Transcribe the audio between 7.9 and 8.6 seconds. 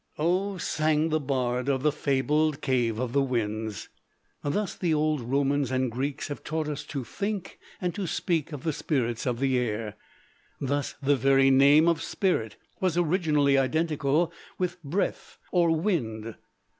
to speak